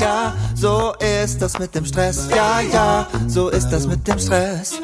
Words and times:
ja, 0.00 0.34
so 0.54 0.92
ist 1.24 1.40
das 1.40 1.58
mit 1.58 1.74
dem 1.74 1.84
Stress. 1.84 2.28
Ja, 2.30 2.60
ja, 2.60 3.08
so 3.26 3.48
ist 3.48 3.70
das 3.70 3.86
mit 3.86 4.06
dem 4.06 4.18
Stress. 4.18 4.80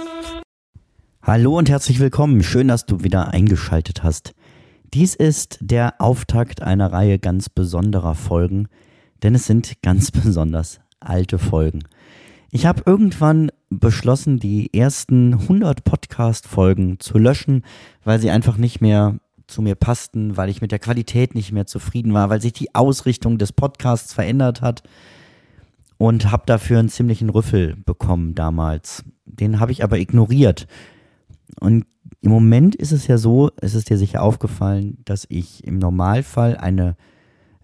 Hallo 1.22 1.56
und 1.56 1.68
herzlich 1.68 2.00
willkommen. 2.00 2.42
Schön, 2.42 2.68
dass 2.68 2.86
du 2.86 3.02
wieder 3.02 3.28
eingeschaltet 3.28 4.02
hast. 4.02 4.34
Dies 4.94 5.14
ist 5.14 5.58
der 5.60 6.00
Auftakt 6.00 6.62
einer 6.62 6.92
Reihe 6.92 7.18
ganz 7.18 7.48
besonderer 7.48 8.14
Folgen, 8.14 8.68
denn 9.22 9.34
es 9.34 9.46
sind 9.46 9.82
ganz 9.82 10.10
besonders 10.10 10.80
alte 11.00 11.38
Folgen. 11.38 11.80
Ich 12.50 12.66
habe 12.66 12.82
irgendwann 12.84 13.50
beschlossen, 13.70 14.38
die 14.38 14.74
ersten 14.74 15.34
100 15.34 15.84
Podcast-Folgen 15.84 17.00
zu 17.00 17.18
löschen, 17.18 17.64
weil 18.04 18.20
sie 18.20 18.30
einfach 18.30 18.58
nicht 18.58 18.80
mehr 18.80 19.16
zu 19.52 19.62
mir 19.62 19.74
passten, 19.74 20.36
weil 20.36 20.48
ich 20.48 20.60
mit 20.60 20.72
der 20.72 20.78
Qualität 20.78 21.34
nicht 21.34 21.52
mehr 21.52 21.66
zufrieden 21.66 22.14
war, 22.14 22.30
weil 22.30 22.40
sich 22.40 22.52
die 22.52 22.74
Ausrichtung 22.74 23.38
des 23.38 23.52
Podcasts 23.52 24.12
verändert 24.12 24.62
hat 24.62 24.82
und 25.98 26.32
habe 26.32 26.44
dafür 26.46 26.78
einen 26.78 26.88
ziemlichen 26.88 27.30
Rüffel 27.30 27.76
bekommen 27.76 28.34
damals. 28.34 29.04
Den 29.24 29.60
habe 29.60 29.72
ich 29.72 29.84
aber 29.84 29.98
ignoriert. 29.98 30.66
Und 31.60 31.86
im 32.20 32.30
Moment 32.30 32.74
ist 32.74 32.92
es 32.92 33.06
ja 33.06 33.18
so, 33.18 33.50
es 33.60 33.74
ist 33.74 33.90
dir 33.90 33.98
sicher 33.98 34.22
aufgefallen, 34.22 34.98
dass 35.04 35.26
ich 35.28 35.64
im 35.64 35.78
Normalfall 35.78 36.56
eine, 36.56 36.96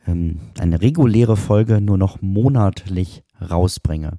ähm, 0.07 0.41
eine 0.59 0.81
reguläre 0.81 1.37
Folge 1.37 1.81
nur 1.81 1.99
noch 1.99 2.21
monatlich 2.21 3.23
rausbringe. 3.41 4.19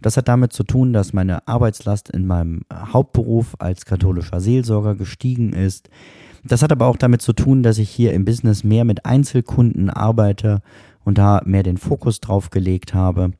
Das 0.00 0.16
hat 0.16 0.28
damit 0.28 0.52
zu 0.52 0.62
tun, 0.62 0.92
dass 0.92 1.12
meine 1.12 1.46
Arbeitslast 1.48 2.08
in 2.08 2.26
meinem 2.26 2.62
Hauptberuf 2.72 3.56
als 3.58 3.84
katholischer 3.84 4.40
Seelsorger 4.40 4.94
gestiegen 4.94 5.52
ist. 5.52 5.90
Das 6.44 6.62
hat 6.62 6.72
aber 6.72 6.86
auch 6.86 6.96
damit 6.96 7.22
zu 7.22 7.32
tun, 7.32 7.62
dass 7.62 7.78
ich 7.78 7.90
hier 7.90 8.12
im 8.12 8.24
Business 8.24 8.64
mehr 8.64 8.84
mit 8.84 9.04
Einzelkunden 9.04 9.90
arbeite 9.90 10.62
und 11.04 11.18
da 11.18 11.42
mehr 11.44 11.62
den 11.62 11.76
Fokus 11.76 12.20
drauf 12.20 12.50
gelegt 12.50 12.94
habe. 12.94 13.32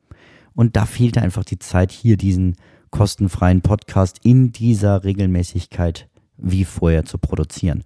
Und 0.55 0.77
da 0.77 0.87
fehlte 0.87 1.23
einfach 1.23 1.45
die 1.45 1.59
Zeit, 1.59 1.93
hier 1.93 2.17
diesen 2.17 2.57
kostenfreien 2.91 3.61
Podcast 3.61 4.19
in 4.23 4.53
dieser 4.53 5.05
Regelmäßigkeit 5.05 6.09
wie 6.37 6.65
vorher 6.65 7.05
zu 7.05 7.19
produzieren. 7.19 7.85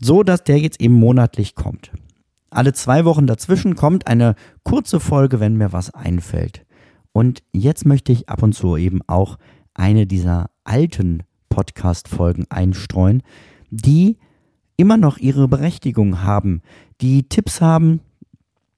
So 0.00 0.22
dass 0.22 0.44
der 0.44 0.58
jetzt 0.58 0.80
eben 0.80 0.94
monatlich 0.94 1.54
kommt. 1.54 1.92
Alle 2.50 2.72
zwei 2.72 3.04
Wochen 3.04 3.26
dazwischen 3.26 3.76
kommt 3.76 4.06
eine 4.06 4.34
kurze 4.62 5.00
Folge, 5.00 5.40
wenn 5.40 5.56
mir 5.56 5.72
was 5.72 5.94
einfällt. 5.94 6.66
Und 7.12 7.42
jetzt 7.52 7.86
möchte 7.86 8.12
ich 8.12 8.28
ab 8.28 8.42
und 8.42 8.52
zu 8.52 8.76
eben 8.76 9.00
auch 9.06 9.38
eine 9.74 10.06
dieser 10.06 10.50
alten 10.64 11.22
Podcast-Folgen 11.48 12.46
einstreuen, 12.50 13.22
die 13.70 14.18
immer 14.82 14.96
noch 14.96 15.18
ihre 15.18 15.46
Berechtigung 15.46 16.22
haben, 16.24 16.60
die 17.00 17.22
Tipps 17.22 17.60
haben, 17.60 18.00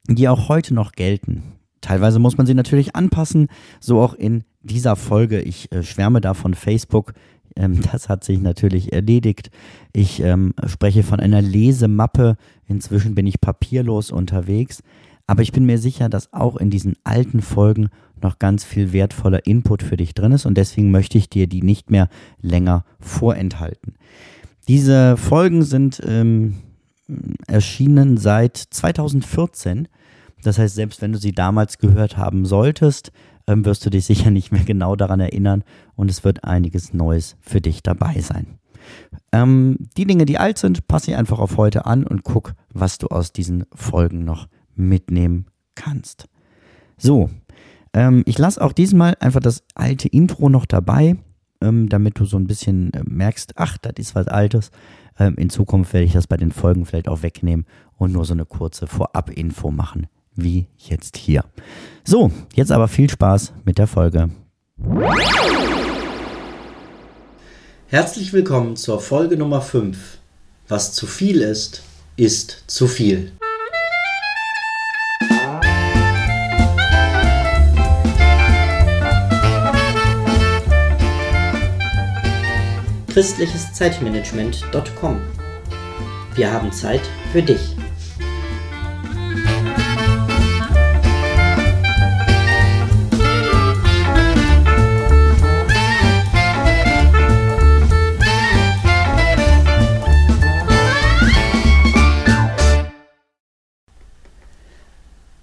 die 0.06 0.28
auch 0.28 0.50
heute 0.50 0.74
noch 0.74 0.92
gelten. 0.92 1.42
Teilweise 1.80 2.18
muss 2.18 2.36
man 2.36 2.46
sie 2.46 2.52
natürlich 2.52 2.94
anpassen, 2.94 3.48
so 3.80 4.02
auch 4.02 4.12
in 4.12 4.44
dieser 4.60 4.96
Folge. 4.96 5.40
Ich 5.40 5.72
äh, 5.72 5.82
schwärme 5.82 6.20
da 6.20 6.34
von 6.34 6.52
Facebook. 6.52 7.14
Ähm, 7.56 7.80
das 7.92 8.10
hat 8.10 8.22
sich 8.22 8.38
natürlich 8.38 8.92
erledigt. 8.92 9.50
Ich 9.94 10.20
ähm, 10.20 10.52
spreche 10.66 11.04
von 11.04 11.20
einer 11.20 11.40
Lesemappe. 11.40 12.36
Inzwischen 12.68 13.14
bin 13.14 13.26
ich 13.26 13.40
papierlos 13.40 14.10
unterwegs. 14.10 14.82
Aber 15.26 15.40
ich 15.40 15.52
bin 15.52 15.64
mir 15.64 15.78
sicher, 15.78 16.10
dass 16.10 16.34
auch 16.34 16.58
in 16.58 16.68
diesen 16.68 16.96
alten 17.02 17.40
Folgen 17.40 17.88
noch 18.20 18.38
ganz 18.38 18.62
viel 18.62 18.92
wertvoller 18.92 19.46
Input 19.46 19.82
für 19.82 19.96
dich 19.96 20.12
drin 20.12 20.32
ist 20.32 20.44
und 20.44 20.58
deswegen 20.58 20.90
möchte 20.90 21.16
ich 21.16 21.30
dir 21.30 21.46
die 21.46 21.62
nicht 21.62 21.90
mehr 21.90 22.10
länger 22.42 22.84
vorenthalten. 23.00 23.94
Diese 24.68 25.16
Folgen 25.16 25.62
sind 25.62 26.00
ähm, 26.06 26.56
erschienen 27.46 28.16
seit 28.16 28.56
2014. 28.56 29.88
Das 30.42 30.58
heißt, 30.58 30.74
selbst 30.74 31.02
wenn 31.02 31.12
du 31.12 31.18
sie 31.18 31.32
damals 31.32 31.78
gehört 31.78 32.16
haben 32.16 32.46
solltest, 32.46 33.12
ähm, 33.46 33.64
wirst 33.64 33.84
du 33.84 33.90
dich 33.90 34.06
sicher 34.06 34.30
nicht 34.30 34.52
mehr 34.52 34.64
genau 34.64 34.96
daran 34.96 35.20
erinnern 35.20 35.64
und 35.96 36.10
es 36.10 36.24
wird 36.24 36.44
einiges 36.44 36.94
Neues 36.94 37.36
für 37.40 37.60
dich 37.60 37.82
dabei 37.82 38.20
sein. 38.20 38.58
Ähm, 39.32 39.78
die 39.96 40.06
Dinge, 40.06 40.26
die 40.26 40.38
alt 40.38 40.58
sind, 40.58 40.86
passe 40.88 41.10
ich 41.10 41.16
einfach 41.16 41.38
auf 41.38 41.56
heute 41.56 41.86
an 41.86 42.04
und 42.06 42.24
guck, 42.24 42.54
was 42.72 42.98
du 42.98 43.08
aus 43.08 43.32
diesen 43.32 43.64
Folgen 43.74 44.24
noch 44.24 44.48
mitnehmen 44.74 45.46
kannst. 45.74 46.26
So, 46.96 47.30
ähm, 47.92 48.22
ich 48.26 48.38
lasse 48.38 48.62
auch 48.62 48.72
diesmal 48.72 49.14
einfach 49.20 49.40
das 49.40 49.64
alte 49.74 50.08
Intro 50.08 50.48
noch 50.48 50.66
dabei, 50.66 51.16
ähm, 51.64 51.88
damit 51.88 52.18
du 52.18 52.24
so 52.24 52.36
ein 52.36 52.46
bisschen 52.46 52.92
äh, 52.92 53.02
merkst, 53.04 53.54
ach, 53.56 53.78
das 53.78 53.94
ist 53.96 54.14
was 54.14 54.28
Altes. 54.28 54.70
Ähm, 55.18 55.34
in 55.36 55.50
Zukunft 55.50 55.92
werde 55.92 56.06
ich 56.06 56.12
das 56.12 56.26
bei 56.26 56.36
den 56.36 56.52
Folgen 56.52 56.84
vielleicht 56.84 57.08
auch 57.08 57.22
wegnehmen 57.22 57.66
und 57.96 58.12
nur 58.12 58.24
so 58.24 58.34
eine 58.34 58.44
kurze 58.44 58.86
Vorab-Info 58.86 59.70
machen, 59.70 60.06
wie 60.34 60.66
jetzt 60.78 61.16
hier. 61.16 61.44
So, 62.04 62.30
jetzt 62.54 62.72
aber 62.72 62.88
viel 62.88 63.08
Spaß 63.08 63.52
mit 63.64 63.78
der 63.78 63.86
Folge. 63.86 64.30
Herzlich 67.86 68.32
willkommen 68.32 68.76
zur 68.76 69.00
Folge 69.00 69.36
Nummer 69.36 69.60
5. 69.60 70.18
Was 70.68 70.92
zu 70.92 71.06
viel 71.06 71.40
ist, 71.40 71.82
ist 72.16 72.64
zu 72.66 72.88
viel. 72.88 73.32
Christliches 83.14 83.72
Zeitmanagement.com. 83.72 85.20
Wir 86.34 86.52
haben 86.52 86.72
Zeit 86.72 87.00
für 87.30 87.44
dich. 87.44 87.76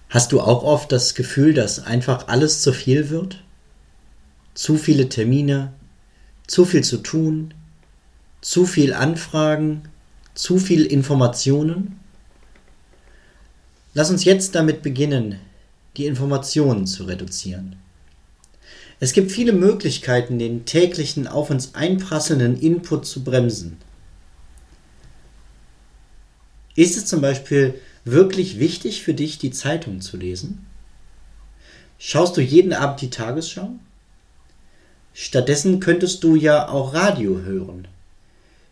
Hast 0.09 0.33
du 0.33 0.41
auch 0.41 0.63
oft 0.63 0.91
das 0.91 1.15
Gefühl, 1.15 1.53
dass 1.53 1.85
einfach 1.85 2.27
alles 2.27 2.61
zu 2.61 2.73
viel 2.73 3.09
wird? 3.09 3.41
Zu 4.55 4.75
viele 4.75 5.07
Termine, 5.07 5.71
zu 6.47 6.65
viel 6.65 6.83
zu 6.83 6.97
tun, 6.97 7.53
zu 8.41 8.65
viel 8.65 8.93
Anfragen, 8.93 9.83
zu 10.33 10.57
viel 10.57 10.85
Informationen? 10.85 11.99
Lass 13.93 14.09
uns 14.09 14.25
jetzt 14.25 14.55
damit 14.55 14.81
beginnen, 14.81 15.39
die 15.97 16.05
Informationen 16.05 16.87
zu 16.87 17.03
reduzieren. 17.03 17.75
Es 18.99 19.13
gibt 19.13 19.31
viele 19.31 19.53
Möglichkeiten, 19.53 20.39
den 20.39 20.65
täglichen 20.65 21.27
auf 21.27 21.49
uns 21.49 21.75
einprasselnden 21.75 22.59
Input 22.59 23.05
zu 23.05 23.23
bremsen. 23.23 23.77
Ist 26.75 26.97
es 26.97 27.05
zum 27.05 27.19
Beispiel 27.19 27.79
wirklich 28.05 28.59
wichtig 28.59 29.03
für 29.03 29.13
dich, 29.13 29.37
die 29.37 29.51
Zeitung 29.51 30.01
zu 30.01 30.17
lesen? 30.17 30.65
Schaust 31.97 32.37
du 32.37 32.41
jeden 32.41 32.73
Abend 32.73 33.01
die 33.01 33.09
Tagesschau? 33.09 33.71
Stattdessen 35.13 35.79
könntest 35.79 36.23
du 36.23 36.35
ja 36.35 36.69
auch 36.69 36.93
Radio 36.93 37.41
hören. 37.41 37.87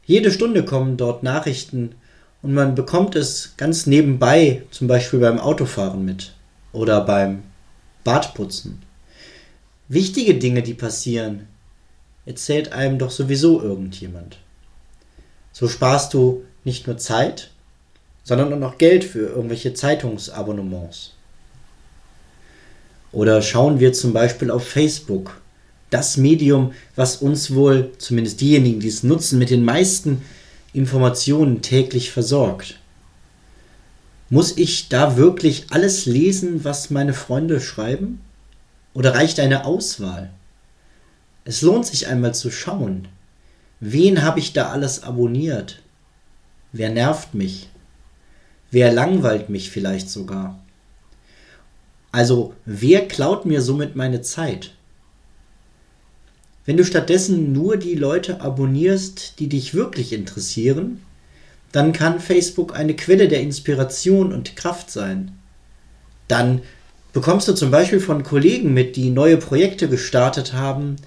Jede 0.09 0.31
Stunde 0.31 0.65
kommen 0.65 0.97
dort 0.97 1.21
Nachrichten 1.21 1.93
und 2.41 2.51
man 2.51 2.73
bekommt 2.73 3.15
es 3.15 3.53
ganz 3.57 3.85
nebenbei, 3.85 4.63
zum 4.71 4.87
Beispiel 4.87 5.19
beim 5.19 5.37
Autofahren 5.37 6.03
mit 6.03 6.33
oder 6.71 7.01
beim 7.01 7.43
Badputzen. 8.03 8.81
Wichtige 9.87 10.33
Dinge, 10.33 10.63
die 10.63 10.73
passieren, 10.73 11.47
erzählt 12.25 12.73
einem 12.73 12.97
doch 12.97 13.11
sowieso 13.11 13.61
irgendjemand. 13.61 14.39
So 15.51 15.67
sparst 15.67 16.15
du 16.15 16.43
nicht 16.63 16.87
nur 16.87 16.97
Zeit, 16.97 17.51
sondern 18.23 18.51
auch 18.51 18.57
noch 18.57 18.79
Geld 18.79 19.03
für 19.03 19.27
irgendwelche 19.27 19.75
Zeitungsabonnements. 19.75 21.13
Oder 23.11 23.43
schauen 23.43 23.79
wir 23.79 23.93
zum 23.93 24.13
Beispiel 24.13 24.49
auf 24.49 24.67
Facebook 24.67 25.39
das 25.89 26.17
Medium, 26.17 26.73
was 26.95 27.17
uns 27.17 27.53
wohl, 27.53 27.91
zumindest 27.97 28.41
diejenigen, 28.41 28.79
die 28.79 28.87
es 28.87 29.03
nutzen, 29.03 29.39
mit 29.39 29.49
den 29.49 29.63
meisten 29.63 30.21
Informationen 30.73 31.61
täglich 31.61 32.11
versorgt. 32.11 32.79
Muss 34.29 34.55
ich 34.57 34.89
da 34.89 35.17
wirklich 35.17 35.65
alles 35.71 36.05
lesen, 36.05 36.63
was 36.63 36.91
meine 36.91 37.13
Freunde 37.13 37.59
schreiben? 37.59 38.21
Oder 38.93 39.15
reicht 39.15 39.39
eine 39.39 39.65
Auswahl? 39.65 40.29
Es 41.45 41.61
lohnt 41.63 41.87
sich 41.87 42.07
einmal 42.07 42.35
zu 42.35 42.51
schauen. 42.51 43.07
Wen 43.79 44.21
habe 44.21 44.39
ich 44.39 44.53
da 44.53 44.69
alles 44.69 45.03
abonniert? 45.03 45.81
Wer 46.71 46.89
nervt 46.89 47.33
mich? 47.33 47.69
Wer 48.69 48.91
langweilt 48.91 49.49
mich 49.49 49.71
vielleicht 49.71 50.09
sogar? 50.11 50.59
Also, 52.11 52.53
wer 52.65 53.07
klaut 53.07 53.45
mir 53.45 53.61
somit 53.61 53.95
meine 53.95 54.21
Zeit? 54.21 54.71
Wenn 56.69 56.77
du 56.77 56.85
stattdessen 56.85 57.51
nur 57.51 57.77
die 57.77 57.95
Leute 57.95 58.41
abonnierst, 58.41 59.39
die 59.39 59.49
dich 59.49 59.73
wirklich 59.73 60.13
interessieren, 60.13 61.01
dann 61.71 61.93
kann 61.93 62.19
Facebook 62.19 62.75
eine 62.75 62.95
Quelle 62.95 63.27
der 63.27 63.41
Inspiration 63.41 64.31
und 64.31 64.55
Kraft 64.55 64.91
sein. 64.91 65.31
Dann 66.27 66.61
Bekommst 67.11 67.47
du 67.47 67.53
zum 67.53 67.71
Beispiel 67.71 67.99
von 67.99 68.21
Kollegen 68.21 68.71
mit, 68.71 68.95
die 68.95 69.09
neue 69.09 69.37
Projekte 69.37 69.89
gestartet 69.89 70.53
haben 70.53 70.97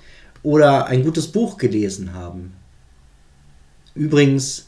oder 0.42 0.88
ein 0.88 1.04
gutes 1.04 1.28
Buch 1.28 1.58
gelesen 1.58 2.12
haben? 2.12 2.54
Übrigens, 3.94 4.66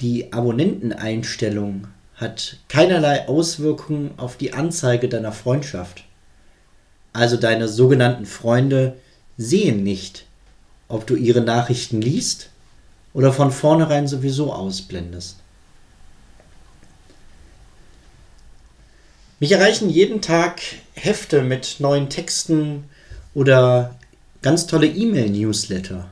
die 0.00 0.32
Abonnenteneinstellung 0.32 1.88
hat 2.14 2.56
keinerlei 2.70 3.28
Auswirkungen 3.28 4.12
auf 4.16 4.38
die 4.38 4.54
Anzeige 4.54 5.10
deiner 5.10 5.32
Freundschaft. 5.32 6.04
Also 7.12 7.36
deine 7.36 7.68
sogenannten 7.68 8.24
Freunde 8.24 8.94
sehen 9.36 9.82
nicht, 9.82 10.26
ob 10.88 11.06
du 11.06 11.16
ihre 11.16 11.40
Nachrichten 11.40 12.00
liest 12.00 12.50
oder 13.14 13.32
von 13.32 13.50
vornherein 13.50 14.06
sowieso 14.06 14.52
ausblendest. 14.52 15.36
Mich 19.40 19.52
erreichen 19.52 19.90
jeden 19.90 20.22
Tag 20.22 20.60
Hefte 20.94 21.42
mit 21.42 21.76
neuen 21.80 22.08
Texten 22.08 22.84
oder 23.34 23.98
ganz 24.40 24.66
tolle 24.66 24.86
E-Mail-Newsletter. 24.86 26.08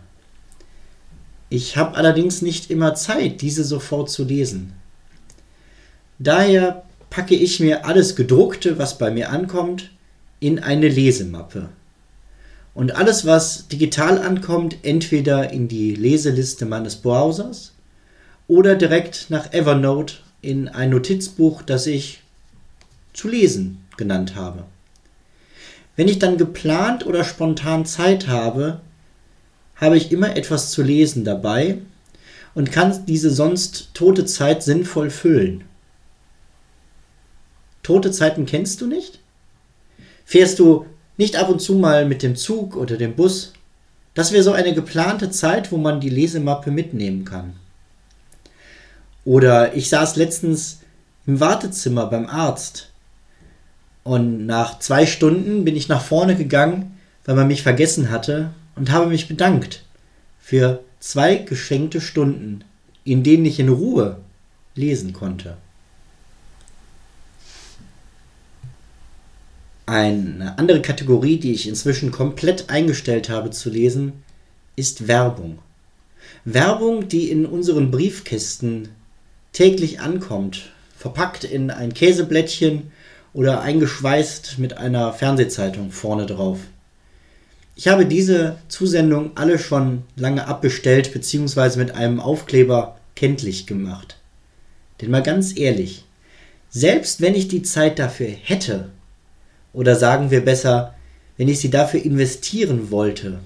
Ich 1.48 1.76
habe 1.76 1.96
allerdings 1.96 2.42
nicht 2.42 2.70
immer 2.70 2.94
Zeit, 2.94 3.40
diese 3.40 3.64
sofort 3.64 4.10
zu 4.10 4.24
lesen. 4.24 4.72
Daher 6.18 6.84
packe 7.08 7.34
ich 7.34 7.60
mir 7.60 7.84
alles 7.86 8.16
gedruckte, 8.16 8.78
was 8.78 8.98
bei 8.98 9.10
mir 9.10 9.30
ankommt, 9.30 9.90
in 10.38 10.58
eine 10.58 10.88
Lesemappe. 10.88 11.68
Und 12.74 12.94
alles, 12.94 13.26
was 13.26 13.68
digital 13.68 14.18
ankommt, 14.18 14.78
entweder 14.82 15.52
in 15.52 15.68
die 15.68 15.94
Leseliste 15.94 16.66
meines 16.66 16.96
Browsers 16.96 17.72
oder 18.46 18.74
direkt 18.74 19.26
nach 19.28 19.52
Evernote 19.52 20.14
in 20.40 20.68
ein 20.68 20.90
Notizbuch, 20.90 21.62
das 21.62 21.86
ich 21.86 22.22
zu 23.12 23.28
lesen 23.28 23.84
genannt 23.96 24.34
habe. 24.34 24.64
Wenn 25.96 26.08
ich 26.08 26.18
dann 26.18 26.38
geplant 26.38 27.04
oder 27.04 27.24
spontan 27.24 27.84
Zeit 27.84 28.28
habe, 28.28 28.80
habe 29.76 29.96
ich 29.96 30.12
immer 30.12 30.36
etwas 30.36 30.70
zu 30.70 30.82
lesen 30.82 31.24
dabei 31.24 31.78
und 32.54 32.72
kann 32.72 33.04
diese 33.06 33.30
sonst 33.30 33.90
tote 33.94 34.24
Zeit 34.24 34.62
sinnvoll 34.62 35.10
füllen. 35.10 35.64
Tote 37.82 38.10
Zeiten 38.10 38.46
kennst 38.46 38.80
du 38.80 38.86
nicht? 38.86 39.20
Fährst 40.24 40.58
du 40.58 40.86
nicht 41.20 41.36
ab 41.36 41.50
und 41.50 41.60
zu 41.60 41.74
mal 41.74 42.06
mit 42.06 42.22
dem 42.22 42.34
Zug 42.34 42.74
oder 42.76 42.96
dem 42.96 43.14
Bus? 43.14 43.52
Das 44.14 44.32
wäre 44.32 44.42
so 44.42 44.52
eine 44.52 44.74
geplante 44.74 45.30
Zeit, 45.30 45.70
wo 45.70 45.76
man 45.76 46.00
die 46.00 46.08
Lesemappe 46.08 46.70
mitnehmen 46.70 47.26
kann. 47.26 47.52
Oder 49.26 49.74
ich 49.74 49.90
saß 49.90 50.16
letztens 50.16 50.80
im 51.26 51.38
Wartezimmer 51.38 52.06
beim 52.06 52.26
Arzt 52.26 52.90
und 54.02 54.46
nach 54.46 54.78
zwei 54.78 55.04
Stunden 55.04 55.64
bin 55.64 55.76
ich 55.76 55.88
nach 55.88 56.00
vorne 56.00 56.36
gegangen, 56.36 56.98
weil 57.26 57.36
man 57.36 57.48
mich 57.48 57.62
vergessen 57.62 58.10
hatte 58.10 58.50
und 58.74 58.90
habe 58.90 59.06
mich 59.06 59.28
bedankt 59.28 59.84
für 60.40 60.80
zwei 61.00 61.36
geschenkte 61.36 62.00
Stunden, 62.00 62.64
in 63.04 63.22
denen 63.22 63.44
ich 63.44 63.60
in 63.60 63.68
Ruhe 63.68 64.16
lesen 64.74 65.12
konnte. 65.12 65.58
Eine 69.90 70.56
andere 70.56 70.82
Kategorie, 70.82 71.38
die 71.38 71.52
ich 71.52 71.66
inzwischen 71.66 72.12
komplett 72.12 72.70
eingestellt 72.70 73.28
habe 73.28 73.50
zu 73.50 73.70
lesen, 73.70 74.12
ist 74.76 75.08
Werbung. 75.08 75.58
Werbung, 76.44 77.08
die 77.08 77.28
in 77.28 77.44
unseren 77.44 77.90
Briefkästen 77.90 78.90
täglich 79.52 79.98
ankommt, 79.98 80.70
verpackt 80.96 81.42
in 81.42 81.72
ein 81.72 81.92
Käseblättchen 81.92 82.92
oder 83.32 83.62
eingeschweißt 83.62 84.60
mit 84.60 84.78
einer 84.78 85.12
Fernsehzeitung 85.12 85.90
vorne 85.90 86.26
drauf. 86.26 86.60
Ich 87.74 87.88
habe 87.88 88.06
diese 88.06 88.58
Zusendung 88.68 89.32
alle 89.34 89.58
schon 89.58 90.04
lange 90.14 90.46
abbestellt 90.46 91.12
bzw. 91.12 91.78
mit 91.78 91.96
einem 91.96 92.20
Aufkleber 92.20 92.96
kenntlich 93.16 93.66
gemacht. 93.66 94.18
Denn 95.00 95.10
mal 95.10 95.24
ganz 95.24 95.58
ehrlich, 95.58 96.04
selbst 96.68 97.20
wenn 97.20 97.34
ich 97.34 97.48
die 97.48 97.62
Zeit 97.62 97.98
dafür 97.98 98.28
hätte, 98.28 98.90
oder 99.72 99.96
sagen 99.96 100.30
wir 100.30 100.44
besser, 100.44 100.94
wenn 101.36 101.48
ich 101.48 101.60
sie 101.60 101.70
dafür 101.70 102.04
investieren 102.04 102.90
wollte, 102.90 103.38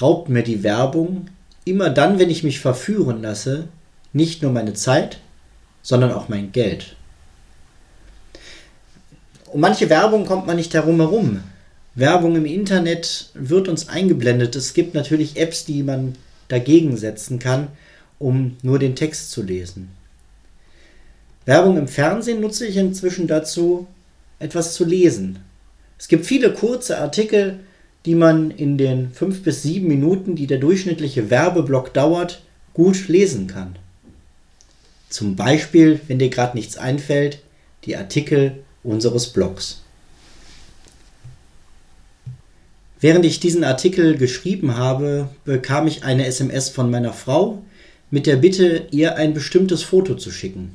raubt 0.00 0.28
mir 0.28 0.42
die 0.42 0.62
Werbung 0.62 1.28
immer 1.64 1.90
dann, 1.90 2.18
wenn 2.18 2.30
ich 2.30 2.42
mich 2.42 2.60
verführen 2.60 3.22
lasse, 3.22 3.68
nicht 4.12 4.42
nur 4.42 4.52
meine 4.52 4.74
Zeit, 4.74 5.18
sondern 5.82 6.12
auch 6.12 6.28
mein 6.28 6.52
Geld. 6.52 6.96
Um 9.46 9.60
manche 9.60 9.88
Werbung 9.88 10.26
kommt 10.26 10.46
man 10.46 10.56
nicht 10.56 10.74
herum 10.74 10.96
herum. 10.96 11.40
Werbung 11.94 12.36
im 12.36 12.44
Internet 12.44 13.30
wird 13.34 13.68
uns 13.68 13.88
eingeblendet. 13.88 14.56
Es 14.56 14.74
gibt 14.74 14.94
natürlich 14.94 15.36
Apps, 15.36 15.64
die 15.64 15.82
man 15.82 16.14
dagegen 16.48 16.96
setzen 16.96 17.38
kann, 17.38 17.68
um 18.18 18.56
nur 18.62 18.78
den 18.78 18.96
Text 18.96 19.30
zu 19.30 19.42
lesen. 19.42 19.90
Werbung 21.44 21.78
im 21.78 21.88
Fernsehen 21.88 22.40
nutze 22.40 22.66
ich 22.66 22.76
inzwischen 22.76 23.28
dazu, 23.28 23.86
etwas 24.38 24.74
zu 24.74 24.84
lesen. 24.84 25.38
Es 25.98 26.08
gibt 26.08 26.26
viele 26.26 26.52
kurze 26.52 26.98
Artikel, 26.98 27.60
die 28.04 28.14
man 28.14 28.50
in 28.50 28.78
den 28.78 29.10
fünf 29.12 29.42
bis 29.42 29.62
sieben 29.62 29.88
Minuten, 29.88 30.36
die 30.36 30.46
der 30.46 30.58
durchschnittliche 30.58 31.30
Werbeblock 31.30 31.92
dauert, 31.92 32.42
gut 32.74 33.08
lesen 33.08 33.46
kann. 33.46 33.76
Zum 35.08 35.36
Beispiel, 35.36 36.00
wenn 36.06 36.18
dir 36.18 36.28
gerade 36.28 36.56
nichts 36.56 36.76
einfällt, 36.76 37.40
die 37.84 37.96
Artikel 37.96 38.58
unseres 38.82 39.28
Blogs. 39.28 39.82
Während 43.00 43.24
ich 43.24 43.40
diesen 43.40 43.64
Artikel 43.64 44.16
geschrieben 44.16 44.76
habe, 44.76 45.28
bekam 45.44 45.86
ich 45.86 46.04
eine 46.04 46.26
SMS 46.26 46.68
von 46.68 46.90
meiner 46.90 47.12
Frau 47.12 47.62
mit 48.10 48.26
der 48.26 48.36
Bitte, 48.36 48.86
ihr 48.90 49.16
ein 49.16 49.34
bestimmtes 49.34 49.82
Foto 49.82 50.14
zu 50.14 50.30
schicken. 50.30 50.72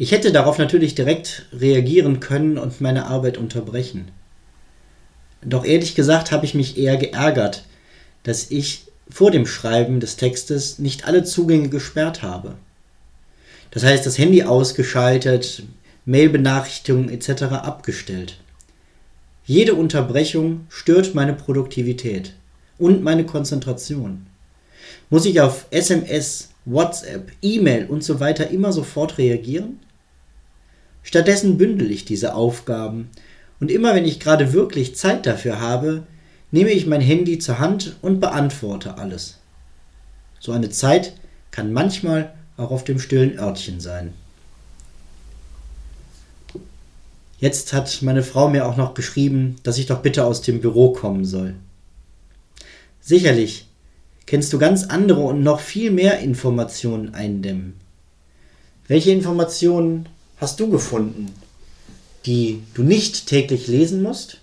Ich 0.00 0.12
hätte 0.12 0.32
darauf 0.32 0.56
natürlich 0.56 0.94
direkt 0.94 1.44
reagieren 1.52 2.20
können 2.20 2.56
und 2.56 2.80
meine 2.80 3.04
Arbeit 3.04 3.36
unterbrechen. 3.36 4.10
Doch 5.42 5.62
ehrlich 5.62 5.94
gesagt 5.94 6.32
habe 6.32 6.46
ich 6.46 6.54
mich 6.54 6.78
eher 6.78 6.96
geärgert, 6.96 7.64
dass 8.22 8.50
ich 8.50 8.86
vor 9.10 9.30
dem 9.30 9.44
Schreiben 9.44 10.00
des 10.00 10.16
Textes 10.16 10.78
nicht 10.78 11.06
alle 11.06 11.22
Zugänge 11.22 11.68
gesperrt 11.68 12.22
habe. 12.22 12.54
Das 13.72 13.84
heißt, 13.84 14.06
das 14.06 14.16
Handy 14.16 14.42
ausgeschaltet, 14.42 15.64
Mailbenachrichtigungen 16.06 17.10
etc. 17.10 17.42
abgestellt. 17.52 18.38
Jede 19.44 19.74
Unterbrechung 19.74 20.64
stört 20.70 21.14
meine 21.14 21.34
Produktivität 21.34 22.32
und 22.78 23.02
meine 23.02 23.26
Konzentration. 23.26 24.24
Muss 25.10 25.26
ich 25.26 25.42
auf 25.42 25.66
SMS, 25.70 26.48
WhatsApp, 26.64 27.32
E-Mail 27.42 27.84
und 27.84 28.02
so 28.02 28.18
weiter 28.18 28.48
immer 28.48 28.72
sofort 28.72 29.18
reagieren? 29.18 29.78
Stattdessen 31.02 31.58
bündel 31.58 31.90
ich 31.90 32.04
diese 32.04 32.34
Aufgaben 32.34 33.10
und 33.58 33.70
immer 33.70 33.94
wenn 33.94 34.04
ich 34.04 34.20
gerade 34.20 34.52
wirklich 34.52 34.96
Zeit 34.96 35.26
dafür 35.26 35.60
habe, 35.60 36.04
nehme 36.50 36.70
ich 36.70 36.86
mein 36.86 37.00
Handy 37.00 37.38
zur 37.38 37.58
Hand 37.58 37.96
und 38.02 38.20
beantworte 38.20 38.98
alles. 38.98 39.38
So 40.38 40.52
eine 40.52 40.70
Zeit 40.70 41.14
kann 41.50 41.72
manchmal 41.72 42.32
auch 42.56 42.70
auf 42.70 42.84
dem 42.84 42.98
stillen 42.98 43.38
Örtchen 43.38 43.80
sein. 43.80 44.12
Jetzt 47.38 47.72
hat 47.72 48.02
meine 48.02 48.22
Frau 48.22 48.48
mir 48.48 48.66
auch 48.66 48.76
noch 48.76 48.92
geschrieben, 48.92 49.56
dass 49.62 49.78
ich 49.78 49.86
doch 49.86 50.02
bitte 50.02 50.24
aus 50.24 50.42
dem 50.42 50.60
Büro 50.60 50.92
kommen 50.92 51.24
soll. 51.24 51.54
Sicherlich 53.00 53.66
kennst 54.26 54.52
du 54.52 54.58
ganz 54.58 54.84
andere 54.84 55.22
und 55.22 55.42
noch 55.42 55.60
viel 55.60 55.90
mehr 55.90 56.20
Informationen 56.20 57.14
eindämmen. 57.14 57.74
Welche 58.86 59.10
Informationen 59.10 60.06
hast 60.40 60.58
du 60.58 60.68
gefunden, 60.70 61.26
die 62.26 62.62
du 62.74 62.82
nicht 62.82 63.26
täglich 63.26 63.66
lesen 63.66 64.02
musst? 64.02 64.36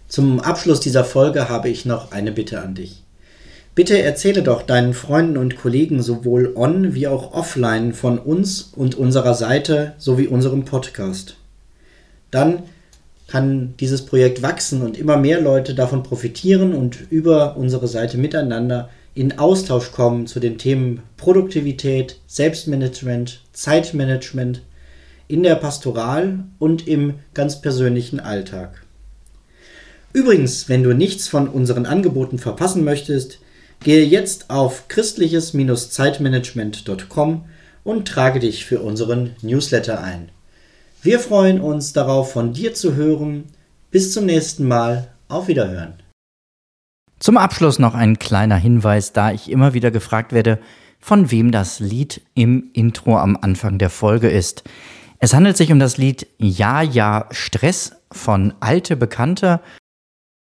Zum 0.08 0.40
Abschluss 0.40 0.80
dieser 0.82 1.06
Folge 1.06 1.50
habe 1.50 1.70
ich 1.70 1.86
noch 1.86 2.12
eine 2.12 2.32
Bitte 2.32 2.62
an 2.62 2.76
dich. 2.76 3.02
Bitte 3.74 4.00
erzähle 4.00 4.44
doch 4.44 4.62
deinen 4.62 4.94
Freunden 4.94 5.38
und 5.38 5.56
Kollegen 5.56 6.04
sowohl 6.04 6.52
on 6.56 6.94
wie 6.94 7.08
auch 7.08 7.34
offline 7.34 7.94
von 7.94 8.20
uns 8.20 8.74
und 8.76 8.94
unserer 8.96 9.34
Seite 9.34 9.94
sowie 9.98 10.28
unserem 10.28 10.66
Podcast. 10.66 11.38
Dann 12.32 12.64
kann 13.28 13.76
dieses 13.80 14.06
Projekt 14.06 14.42
wachsen 14.42 14.82
und 14.82 14.98
immer 14.98 15.18
mehr 15.18 15.40
Leute 15.40 15.76
davon 15.76 16.04
profitieren 16.04 16.74
und 16.74 17.00
über 17.10 17.56
unsere 17.56 17.88
Seite 17.88 18.18
miteinander 18.18 18.90
in 19.14 19.40
Austausch 19.40 19.92
kommen 19.92 20.28
zu 20.28 20.40
den 20.40 20.58
Themen 20.58 21.04
Produktivität, 21.18 22.20
Selbstmanagement, 22.28 23.42
Zeitmanagement 23.54 24.62
in 25.28 25.44
der 25.44 25.56
Pastoral 25.56 26.46
und 26.60 26.88
im 26.88 27.16
ganz 27.34 27.62
persönlichen 27.62 28.20
Alltag. 28.20 28.84
Übrigens, 30.14 30.68
wenn 30.68 30.84
du 30.84 30.94
nichts 30.94 31.30
von 31.30 31.48
unseren 31.48 31.86
Angeboten 31.86 32.38
verpassen 32.38 32.84
möchtest, 32.84 33.40
gehe 33.84 34.04
jetzt 34.04 34.50
auf 34.50 34.90
christliches-zeitmanagement.com 34.90 37.46
und 37.84 38.08
trage 38.08 38.40
dich 38.40 38.66
für 38.66 38.82
unseren 38.82 39.32
Newsletter 39.42 40.04
ein. 40.04 40.30
Wir 41.04 41.20
freuen 41.20 41.62
uns 41.62 41.94
darauf, 41.94 42.32
von 42.32 42.54
dir 42.54 42.76
zu 42.76 42.94
hören. 42.94 43.46
Bis 43.90 44.14
zum 44.14 44.28
nächsten 44.28 44.68
Mal. 44.68 45.08
Auf 45.30 45.48
Wiederhören. 45.48 45.94
Zum 47.18 47.38
Abschluss 47.38 47.80
noch 47.80 47.96
ein 47.96 48.20
kleiner 48.20 48.58
Hinweis, 48.58 49.12
da 49.12 49.32
ich 49.32 49.50
immer 49.50 49.74
wieder 49.74 49.90
gefragt 49.90 50.32
werde, 50.32 50.60
von 51.00 51.32
wem 51.32 51.52
das 51.52 51.80
Lied 51.80 52.22
im 52.36 52.70
Intro 52.74 53.18
am 53.18 53.36
Anfang 53.42 53.80
der 53.80 53.90
Folge 53.90 54.30
ist. 54.30 54.64
Es 55.18 55.34
handelt 55.34 55.58
sich 55.58 55.72
um 55.72 55.80
das 55.80 55.98
Lied 55.98 56.28
Ja, 56.38 56.84
ja, 56.84 57.28
Stress 57.32 57.94
von 58.12 58.54
Alte 58.60 58.96
Bekannte 58.96 59.60